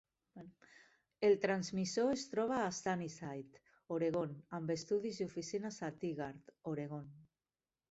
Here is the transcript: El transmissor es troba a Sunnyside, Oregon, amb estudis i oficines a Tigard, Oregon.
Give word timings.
El 1.27 1.35
transmissor 1.43 2.13
es 2.13 2.23
troba 2.31 2.57
a 2.61 2.71
Sunnyside, 2.79 3.61
Oregon, 3.99 4.35
amb 4.61 4.75
estudis 4.79 5.23
i 5.23 5.29
oficines 5.31 5.81
a 5.91 5.93
Tigard, 6.03 6.53
Oregon. 6.75 7.09